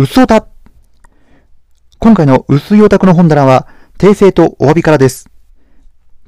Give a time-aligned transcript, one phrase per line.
[0.00, 0.46] 薄オタ。
[1.98, 3.66] 今回の薄いオタクの本棚は、
[3.98, 5.28] 訂正とお詫びからです。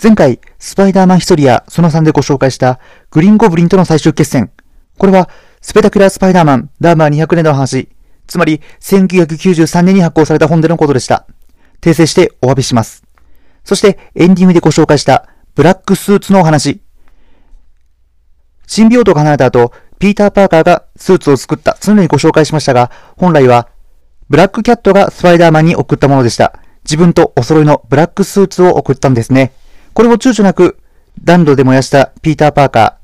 [0.03, 2.81] 前回、スパイダーマン1人やその3でご紹介した
[3.13, 4.51] グリーンゴブリンとの最終決戦。
[4.99, 5.31] これは、
[5.61, 7.91] スペタキュラースパイダーマン、ダーマー200年の話。
[8.27, 11.29] つまり、1993年に発行された本でのことでした。
[11.81, 13.05] 訂正してお詫びします。
[13.63, 16.83] そして、エンディングでご紹介した、ブラックスーツのお話。
[18.67, 23.69] 新病棟が離れた後、ピーター・パーカーがスーツを作った、常にご紹介しましたが、本来は、
[24.31, 26.59] ブラックキャットがスパイダーマンに送ったものでした。
[26.85, 29.53] 自分とお揃いのブラックスーツを送ったんですね。
[29.93, 30.79] これを躊躇なく、
[31.23, 32.95] 暖炉で燃やしたピーター・パーカー、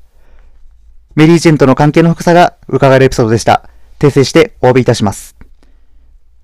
[1.15, 3.69] メリー・ジェンとの関係の深さが伺えるエピソードでした。
[3.99, 5.35] 訂正してお詫びいたします。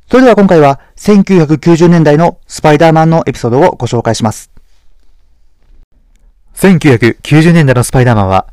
[0.10, 4.52] それでは今回は1990年代のスパイダーマンのエピソードをご紹介します。
[6.56, 8.53] 1990年代のスパイダーマンは、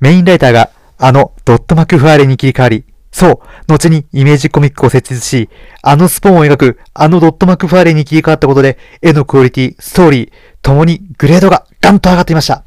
[0.00, 5.48] メインライターがあのドット・マクファーレに切り替わり、そう、後にイメージコミックを設立し、
[5.82, 10.32] あのスポーンを描くあのドット・マクファーレに切り替わったことで、絵のクオリティ、ストーリー、
[10.62, 12.64] ともにグレードがガンと上がっていました。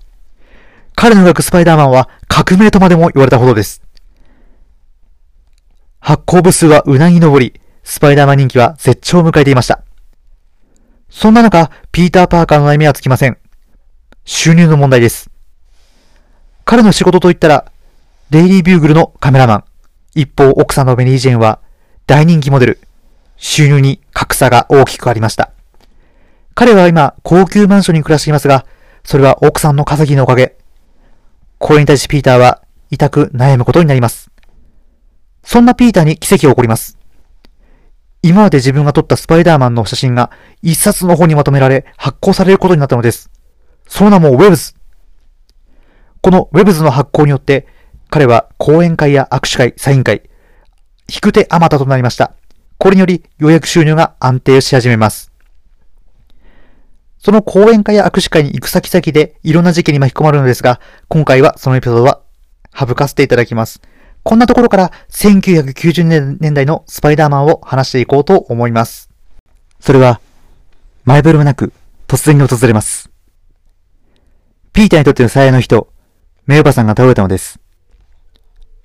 [0.95, 3.81] 彼の描くスパイダーマンは革命とまでも言われたほどです。
[5.99, 9.83] 発行部数はうなぎ登り、スパイダーマン人気は絶頂を迎えていました。
[11.09, 13.37] そんな中、ピーター・パーカーの悩みはつきません。
[14.25, 15.30] 収入の問題です。
[16.71, 17.69] 彼の仕事といったら、
[18.29, 19.63] デイリービューグルのカメラマン。
[20.15, 21.59] 一方、奥さんのメリー・ジェンは
[22.07, 22.79] 大人気モデル。
[23.35, 25.51] 収入に格差が大きくありました。
[26.55, 28.65] 彼は今、高級マンションに暮らしていますが、
[29.03, 30.55] それは奥さんの稼ぎのおかげ。
[31.57, 34.31] これに対しピーターは痛く悩むことになります。
[35.43, 36.97] そんなピーターに奇跡が起こります。
[38.21, 43.29] 今まで自分が撮ったスパイダーマンの写真が一冊の本にまとめられ発行されることになったのです。
[43.89, 44.73] その名もウェブズ。
[46.21, 47.67] このウェブズの発行によって
[48.09, 50.29] 彼は講演会や握手会、サイン会、
[51.11, 52.33] 引く手あまたとなりました。
[52.77, 55.31] これによりようやく収入が安定し始めます。
[57.19, 62.21] その講演会や握手会に行く先々でいろんな事件に巻き込まれるのですが、今回はそのエピソードは
[62.75, 63.81] 省かせていただきます。
[64.23, 69.09] こんなところから1990年代のスパイダーマンを話していこうと思います。
[69.79, 70.19] それは、
[71.05, 71.73] 前触れもなく
[72.07, 73.09] 突然に訪れます。
[74.73, 75.87] ピーターにとっての最愛の人、
[76.47, 77.59] メイバさんが倒れたのです。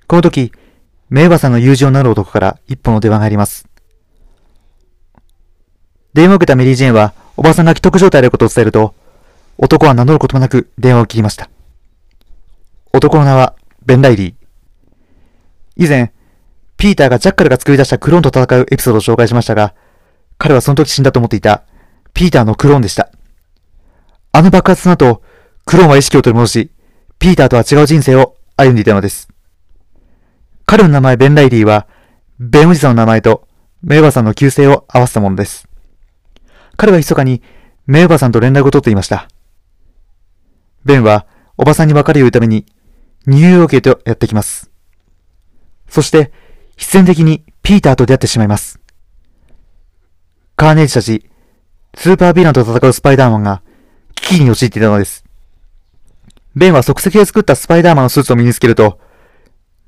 [0.07, 0.51] この時、
[1.09, 3.67] メイバさんの友人を名乗る男から一本の電話が入ります。
[6.13, 8.93] 電話を受けたメリー・ジェーンは、おばさんが既得状態であることを伝えると、
[9.57, 11.49] 男は名乗ることもなく電話を切りました。
[12.93, 14.35] 男の名は、ベン・ライリー。
[15.75, 16.13] 以前、
[16.77, 19.73] ピーターがジャッカルが作り出したクローンと戦うエピソードを紹介しましたが、
[20.37, 21.63] 彼はその時死んだと思っていた、
[22.13, 23.09] ピーターのクローンでした。
[24.31, 25.23] あの爆発の後、
[25.65, 26.71] クローンは意識を取り戻し、
[27.19, 29.27] ピーターとは違う人生を歩んでいたのです。
[30.65, 31.87] 彼の名前ベン・ライリーは、
[32.39, 33.47] ベンおじさんの名前と
[33.81, 35.67] メイバーさんの旧姓を合わせたものです。
[36.75, 37.41] 彼は密かに
[37.85, 39.29] メイバーさんと連絡を取っていました。
[40.85, 41.25] ベンは
[41.57, 42.65] おばさんに別れを言うために
[43.25, 44.71] ニューヨークへとやってきます。
[45.89, 46.31] そして
[46.75, 48.79] 必然的にピーターと出会ってしまいます。
[50.55, 51.29] カーネージたち、
[51.95, 53.61] スーパーヴィランと戦うスパイダーマンが
[54.15, 55.26] 危機に陥っていたのです。
[56.57, 58.99] ベンは即席で作ったスパイダーマンのスーツを身につけると、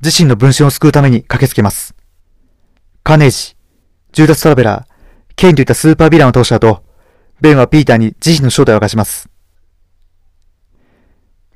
[0.03, 1.95] 自身の分身を救うために駆けつけます。
[3.03, 3.57] カーネージ、
[4.11, 6.83] ジューダス・トラベラー、ケインといったスーパーヴィランを倒した後、
[7.41, 9.29] ベンはピーターに自身の正体を明かします。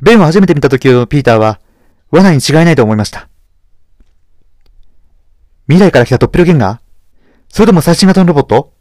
[0.02, 1.60] ベンを初めて見た時のピーターは、
[2.10, 3.30] 罠に違いないと思いました。
[5.68, 6.80] 未来から来たドッペルゲンガー
[7.50, 8.74] それとも最新型のロボット？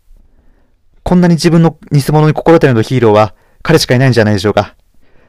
[1.03, 4.77] こんなに自分の偽物に心当たりのヒーローは彼しかいないんじゃないでしょうか。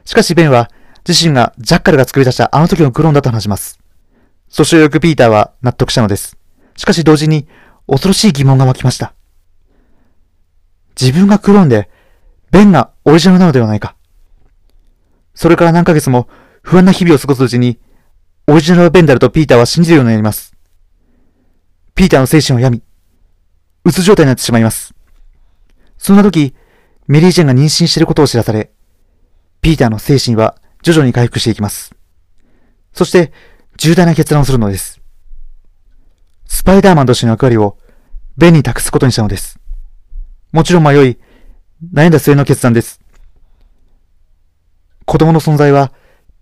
[0.06, 0.70] しかしベンは
[1.06, 3.78] 自身がジャッカルが作り出したあの時のクローンだと話します。
[4.48, 6.36] そしてよくピーターは納得したのです。
[6.76, 7.46] しかし同時に
[7.86, 9.12] 恐ろしい疑問が湧きました。
[11.00, 11.90] 自分がクローンで、
[12.50, 13.96] ベンがオリジナルなのではないか。
[15.34, 16.28] それから何ヶ月も
[16.62, 17.78] 不安な日々を過ごすうちに、
[18.46, 20.54] オリジナルはベンであるとピーターは信じるようになります。
[21.94, 22.82] ピーターの精神は病み、
[23.84, 24.94] うつ状態になってしまいます。
[25.98, 26.54] そんな時、
[27.06, 28.70] メリー・ジェンが妊娠していることを知らされ、
[29.60, 31.94] ピーターの精神は徐々に回復していきます。
[32.92, 33.32] そして、
[33.78, 35.00] 重大な決断をするのです。
[36.44, 37.78] スパイダーマンとしての役割を、
[38.36, 39.58] ベンに託すことにしたのです。
[40.52, 41.18] もちろん迷い、
[41.94, 43.00] 悩んだ末の決断です。
[45.06, 45.90] 子供の存在は、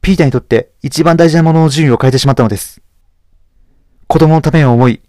[0.01, 2.83] ピーターにとって一番大事なものの順位を変えてしまったのです。
[4.09, 5.03] 子供のためを思い、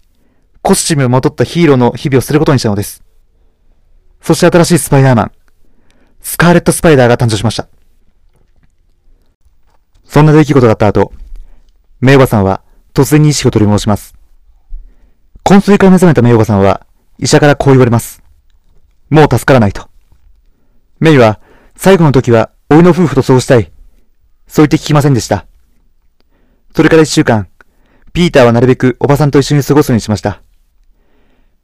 [0.62, 3.04] コスチュームをまとったヒーローの日々をすることにしたのです。
[4.22, 5.32] そして新しいスパイダーマン、
[6.22, 7.68] スカーレット・スパイダーが誕生しました。
[10.14, 11.12] そんな出来事があった後、
[12.00, 12.62] メイバさんは
[12.94, 14.14] 突然に意識を取り戻します。
[15.44, 16.86] 昏睡から目覚めたメイおばさんは、
[17.18, 18.22] 医者からこう言われます。
[19.10, 19.90] もう助からないと。
[21.00, 21.40] メイは、
[21.76, 23.72] 最後の時は、老いの夫婦と過ごしたい。
[24.48, 25.48] そう言って聞きませんでした。
[26.76, 27.48] それから一週間、
[28.14, 30.44] ピーターはなるべくおばさんと一緒に過ごすようにしました。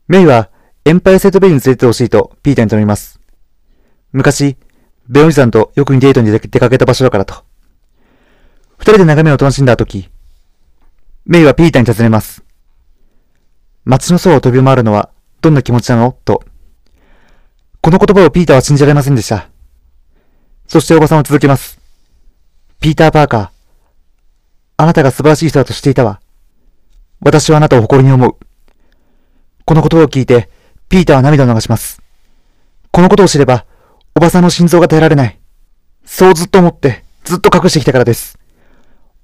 [0.07, 0.50] メイは、
[0.86, 3.19] エンパイアセットベイに連れてってほしいと、ピーターに頼みます。
[4.12, 4.57] 昔、
[5.07, 7.49] ベオジさんとよくデートに出かけた場所だからと。
[8.80, 10.10] 二人で眺めを楽しんだ時、
[11.26, 12.44] メイはピーターに尋ねます。
[13.84, 15.10] 街の空を飛び回るのは
[15.42, 16.18] どんな気持ちなの？
[16.24, 16.44] と。
[17.81, 19.50] この言葉をピーターは信じられませんでした。
[20.66, 21.78] そしておばさんは続けます。
[22.80, 23.50] ピーター・パーカー。
[24.78, 26.22] あなたが素晴らしい人だとしていたわ。
[27.20, 28.38] 私はあなたを誇りに思う。
[29.66, 30.50] このことを聞いて、
[30.88, 32.02] ピーターは涙を流します。
[32.92, 33.66] このことを知れば、
[34.16, 35.38] おばさんの心臓が耐えられない。
[36.06, 38.38] そうずっと思って、ずっと隠してきたからです。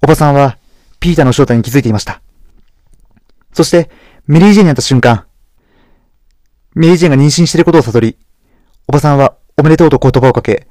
[0.02, 0.58] おばさんは、
[1.00, 2.20] ピーターの正体に気づいていました。
[3.52, 3.90] そして、
[4.26, 5.26] メリー・ジェンに会った瞬間、
[6.74, 8.18] メリー・ジェンが妊娠していることを悟り、
[8.86, 10.66] おばさんはおめでとうと言葉をかけ、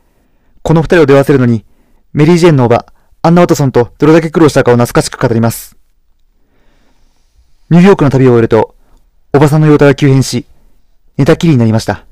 [0.61, 1.65] この二人を出会わせるのに、
[2.13, 2.85] メリー・ジェンのおば、
[3.23, 5.75] アンナ・ワトソンとどれだけ苦労したかを懐かしく語ります。
[7.71, 8.75] ニューヨークの旅を終えると、
[9.33, 10.45] おばさんの容態は急変し、
[11.17, 12.05] 寝たきりになりました。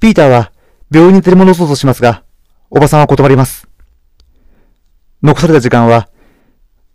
[0.00, 0.52] ピーターは
[0.90, 2.24] 病院に連れ戻そうとしますが、
[2.70, 3.68] おばさんは断ります。
[5.22, 6.08] 残された時間は、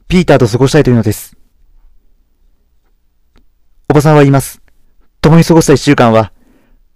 [0.09, 1.38] ピーターと過ごしたいというのです。
[3.89, 4.62] おばさんは言います。
[5.21, 6.33] 共に過ごした一週間は、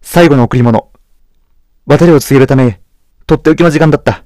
[0.01, 0.91] 最後の贈り物。
[1.85, 2.81] 渡りを告げるため、
[3.27, 4.25] とっておきの時間だった。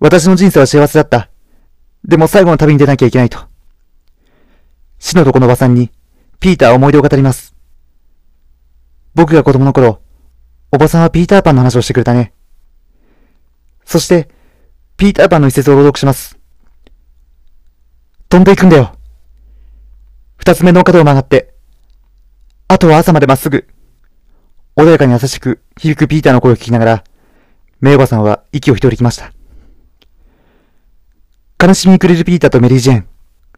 [0.00, 1.30] 私の人生は幸せだった。
[2.04, 3.38] でも最後の旅に出なきゃいけないと。
[4.98, 5.92] 死の床のおばさんに、
[6.40, 7.54] ピーターは思い出を語ります。
[9.14, 10.02] 僕が子供の頃、
[10.72, 12.34] おばさんはピーターパンの話をしてくれたね。
[13.84, 14.33] そして、
[14.96, 16.38] ピーターパンの一節を朗読します。
[18.28, 18.96] 飛んでいくんだよ。
[20.36, 21.52] 二つ目の角を曲がって、
[22.68, 23.66] あとは朝までまっすぐ。
[24.76, 27.04] 穏やかに優しく響くピーターの声を聞きながら、
[27.80, 29.32] メイバさんは息を一人きました。
[31.60, 33.08] 悲しみにくれるピーターとメリー・ジェーン、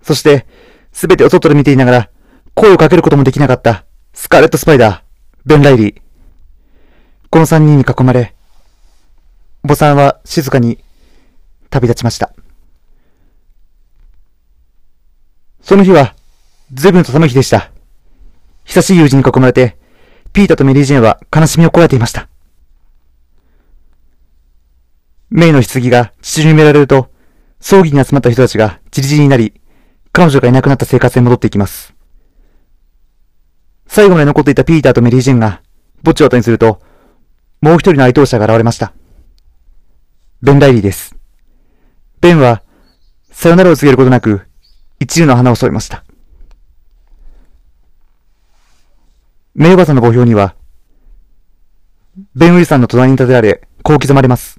[0.01, 0.47] そして、
[0.93, 2.11] すべてを外で見ていながら、
[2.55, 3.85] 声をかけることもできなかった、
[4.15, 5.01] スカーレット・スパイダー、
[5.45, 6.01] ベン・ライリー。
[7.29, 8.35] この三人に囲まれ、
[9.65, 10.79] おばさんは静かに
[11.81, 12.33] 旅立ちました。
[15.63, 16.15] その日は、
[16.73, 17.71] 随分と寒い日でした。
[18.65, 19.77] 久しい友人に囲まれて、
[20.33, 22.29] ピータとメリージェンは悲しみをこらえていました。
[25.31, 27.11] メイの棺が地中に埋められると、
[27.61, 29.61] 葬儀に集まった人たちがじりじりになり、
[30.13, 31.95] 彼女がいなくなった生活に戻っていきます。
[33.87, 35.63] 最後まで残っていたピーターとメリージェンが
[35.99, 36.81] 墓地を後にすると、
[37.61, 38.93] もう一人の愛当者が現れました。
[40.43, 41.16] ベン・ライリーです。
[42.27, 42.65] ベンは、
[43.31, 44.49] さよならを告げることなく、
[44.99, 46.05] 一縷の花を添えました。
[49.55, 50.57] 名馬さんの墓標には、
[52.35, 54.59] ベン・ウィルさんの隣に立てられ、こう刻まれます。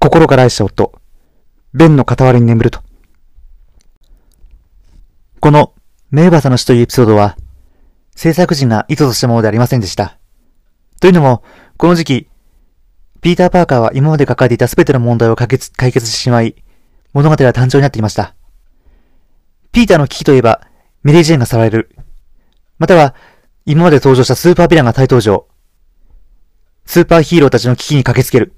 [0.00, 1.00] 心から愛した夫、
[1.74, 2.80] ベンの傍らに眠ると。
[5.38, 5.74] この、
[6.10, 7.36] 名馬さんの死というエピソードは、
[8.16, 10.18] 制作陣が意図としたものでありませんでした。
[11.00, 11.44] というのも、
[11.76, 12.29] この時期、
[13.22, 16.54] ピーター・パーカーは今まで抱えていた全ての問題を解決解決してしまい、
[17.12, 18.34] 物語は誕生になっていました。
[19.72, 20.62] ピーターの危機といえば、
[21.02, 21.96] メリー・ジェーンがさられる。
[22.78, 23.14] または、
[23.66, 25.46] 今まで登場したスーパーヴィランが再登場。
[26.86, 28.54] スーパーヒーローたちの危機に駆けつける。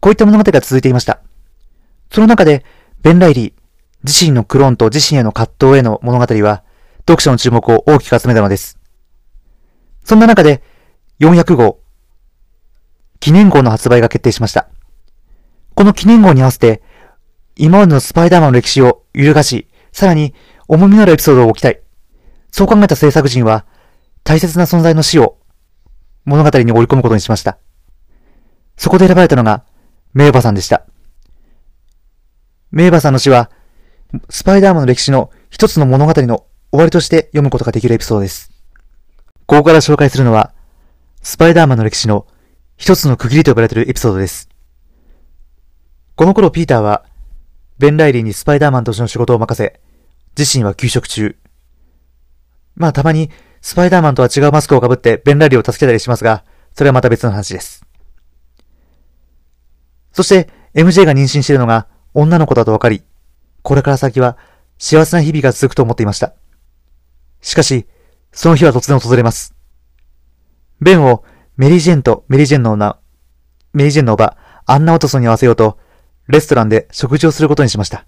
[0.00, 1.20] こういった物語が続いていました。
[2.10, 2.64] その中で、
[3.02, 3.52] ベン・ライリー、
[4.04, 6.64] 自身のクローンと自身への葛藤への物語は、
[7.00, 8.78] 読者の注目を大きく集めたのです。
[10.04, 10.62] そんな中で、
[11.20, 11.80] 400号、
[13.20, 14.68] 記念号の発売が決定しました。
[15.74, 16.82] この記念号に合わせて、
[17.56, 20.34] 今までのスパイダーマンの歴史を揺るがし、さらに
[20.68, 21.80] 重みのあるエピソードを置きたい。
[22.50, 23.66] そう考えた制作陣は、
[24.24, 25.38] 大切な存在の死を
[26.24, 27.58] 物語に織り込むことにしました。
[28.76, 29.64] そこで選ばれたのが、
[30.12, 30.84] メイバさんでした。
[32.70, 33.50] メイバさんの死は、
[34.28, 38.52] スパイダーマンの歴史の一つの物語の終わりとして読むことができるエピソードです。
[39.46, 40.52] ここから紹介するのは、
[41.22, 42.26] スパイダーマンの歴史の
[42.78, 44.48] 一つの区切りと呼ばれているエピソードです。
[46.14, 47.04] この頃ピーターは、
[47.78, 49.80] ベン・ライリーにスパイダーマンとしての仕事を任せ、
[50.38, 51.36] 自身は休職中。
[52.76, 53.30] まあたまに、
[53.60, 57.84] スパイダーマンとは違うマスクをかぶってベン・ライリーを助けたりしますが、それはまた別の話です。
[60.12, 63.02] そして、MJ が妊娠しているのが女の子だと分かり、
[63.62, 64.38] これから先は
[64.78, 66.34] 幸せな日々が続くと思っていました。
[67.40, 67.88] しかし、
[68.30, 69.54] その日は突然訪れます。
[70.80, 71.24] ベンを
[71.58, 73.00] メリージェンとメリージェンの女、
[73.72, 75.76] メリージェンのおば、アンナ・オトソンに合わせようと、
[76.28, 78.06] レストランで食事をすることにしました。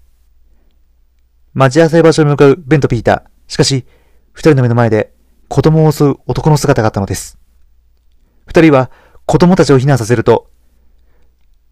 [1.53, 3.85] 待ち合わせ場所に向かうベンとピーター、しかし、
[4.31, 5.13] 二人の目の前で
[5.49, 7.37] 子供を襲う男の姿があったのです。
[8.47, 8.89] 二人は
[9.25, 10.49] 子供たちを避難させると、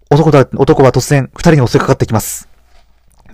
[0.10, 2.50] 男だ、男は突然二人に襲いかかってきます。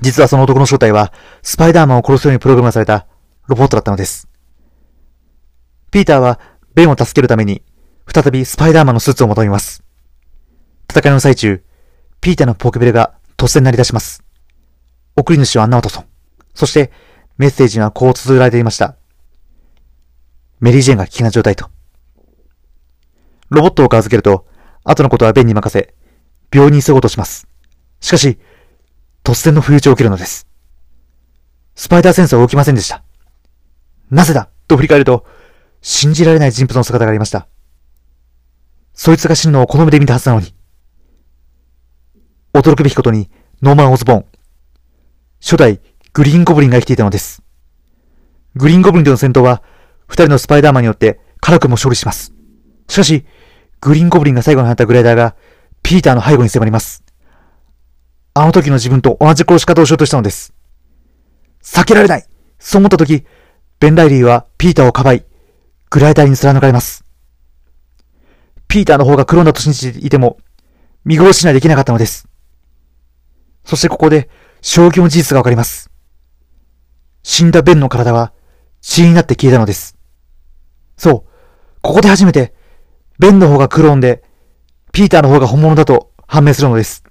[0.01, 1.11] 実はその男の正体は、
[1.41, 3.07] スパイダーマンを殺すようにプログラムされた
[3.47, 4.27] ロボットだったのです。
[5.89, 6.39] ピーターは、
[6.75, 7.63] ベンを助けるために、
[8.11, 9.83] 再びスパイダーマンのスーツを求めます。
[10.89, 11.63] 戦いの最中、
[12.21, 14.23] ピーターのポケベルが突然鳴り出します。
[15.15, 16.05] 送り主はアンナ・ワトソン。
[16.53, 16.91] そして、
[17.37, 18.95] メッセージにはこう綴られていました。
[20.59, 21.69] メリー・ジェーンが危険な状態と。
[23.49, 24.47] ロボットを預けると、
[24.83, 25.93] 後のことはベンに任せ、
[26.53, 27.47] 病院に急ごうとします。
[27.99, 28.39] しかし、
[29.23, 30.47] 突然の不意打ちを受けるのです。
[31.75, 33.03] スパイダーセンスは動きませんでした。
[34.09, 35.25] なぜだと振り返ると、
[35.81, 37.47] 信じられない人物の姿がありました。
[38.95, 40.55] そいつが死ぬのをこの目で見たはずなのに。
[42.53, 43.29] 驚くべきことに、
[43.61, 44.25] ノーマン・オズボーン。
[45.41, 45.79] 初代
[46.13, 47.43] グリーンゴブリンが生きていたのです。
[48.55, 49.61] グリーンゴブリンとの戦闘は、
[50.07, 52.33] 二人のスパイダーマンによって辛くも勝利します。
[52.87, 53.25] しかし、
[53.81, 55.35] グリーンゴブリンが最後に放ったグライダーが、
[55.83, 57.03] ピーターの背後に迫ります。
[58.33, 60.53] あの時の自分と同じ殺し方をしようとしたのです。
[61.61, 62.25] 避けられない
[62.59, 63.25] そう思った時、
[63.79, 65.25] ベン・ライリーはピーターをかばい、
[65.89, 67.04] グライダーに貫かれます。
[68.67, 70.37] ピーターの方がクローンだと信じていても、
[71.03, 72.27] 見殺しにはできなかったのです。
[73.63, 74.29] そしてここで、
[74.61, 75.91] 衝撃の事実がわかります。
[77.23, 78.33] 死んだベンの体は
[78.81, 79.97] 血になって消えたのです。
[80.97, 81.31] そう。
[81.81, 82.55] ここで初めて、
[83.19, 84.23] ベンの方がクローンで、
[84.91, 87.03] ピーターの方が本物だと判明するのです。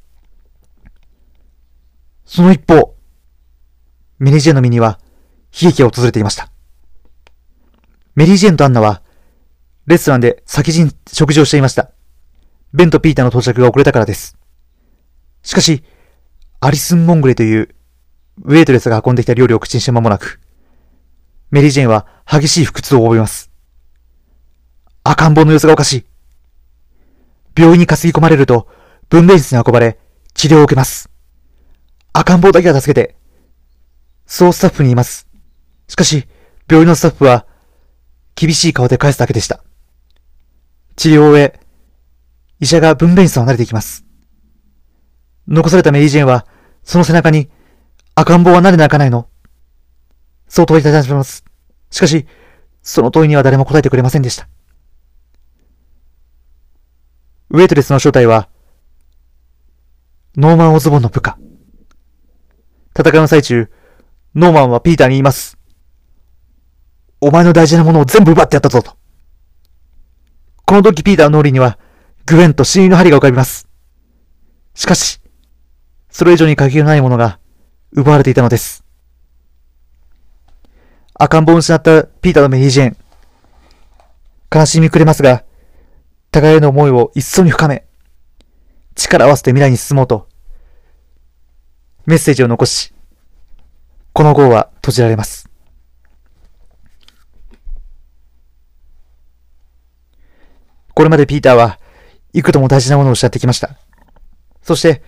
[2.24, 2.96] その一方、
[4.18, 4.98] メリー・ジェンの身には
[5.52, 6.50] 悲劇が訪れていました。
[8.16, 9.02] メリー・ジェンとアンナは、
[9.86, 11.90] レストランで先人食事をしていました。
[12.72, 14.36] ベンとピーターの到着が遅れたからです。
[15.42, 15.84] しかし、
[16.60, 17.74] アリスン・モングレという
[18.42, 20.40] ウェイトレスが運んできた料理を口にして間もなく、
[21.50, 23.50] メリー・ジェーンは激しい腹痛を覚えます。
[25.04, 26.06] 赤ん坊の様子がおかしい。
[27.56, 28.68] 病院に担ぎ込まれると、
[29.08, 29.98] 分娩室に運ばれ、
[30.32, 31.10] 治療を受けます。
[32.12, 33.16] 赤ん坊だけは助けて、
[34.26, 35.28] そうスタッフに言います。
[35.88, 36.26] しかし、
[36.68, 37.46] 病院のスタッフは、
[38.34, 39.62] 厳しい顔で返すだけでした。
[40.96, 41.60] 治療を終え、
[42.60, 44.04] 医者が分娩室を離れていきます。
[45.48, 46.46] 残されたメリー・ジェンは、
[46.82, 47.50] その背中に、
[48.14, 49.28] 赤ん坊は何で泣かないの？
[50.48, 51.44] そう問いただします。
[51.90, 52.26] しかし、
[52.82, 54.48] その問いには誰も答えてくれませんでした。
[57.50, 58.48] ウェイトレスの正体は、
[60.36, 61.38] ノーマン・オズボンの部下。
[62.96, 63.70] 戦いの最中、
[64.34, 65.58] ノーマンはピーターに言います。
[67.20, 68.96] お前の大事なものを全部奪ってやったぞと。
[70.66, 71.78] この時ピーターの脳裏には、
[72.26, 73.68] グエンと死因の針が浮かびます。
[74.74, 75.20] しかし、
[76.10, 77.38] それ以上に限りのないものが
[77.92, 78.84] 奪われていたのです。
[81.14, 82.96] 赤ん坊を失ったピーターのメリージェーン。
[84.52, 85.44] 悲しみくれますが、
[86.30, 87.84] 互いの思いを一層に深め、
[88.94, 90.28] 力を合わせて未来に進もうと、
[92.06, 92.92] メッセージを残し、
[94.12, 95.48] この号は閉じられます。
[100.94, 101.78] これまでピーターは、
[102.32, 103.76] 幾度も大事なものをおっしゃってきました。
[104.62, 105.02] そして、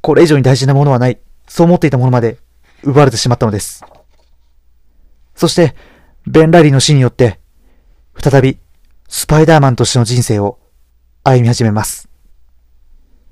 [0.00, 1.18] これ以上に大事なものはない。
[1.46, 2.38] そう思っていたものまで
[2.82, 3.84] 奪われてしまったのです。
[5.34, 5.74] そして、
[6.26, 7.38] ベン・ラリーの死によって、
[8.18, 8.58] 再び、
[9.08, 10.58] スパイダーマンとしての人生を
[11.22, 12.08] 歩み始めます。